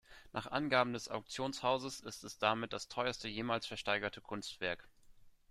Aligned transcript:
Nach 0.33 0.47
Angaben 0.47 0.93
des 0.93 1.09
Auktionshauses 1.09 1.99
ist 1.99 2.23
es 2.23 2.39
damit 2.39 2.73
das 2.73 2.87
teuerste 2.87 3.27
jemals 3.27 3.67
versteigerte 3.67 4.19
Kunstwerk. 4.19 4.89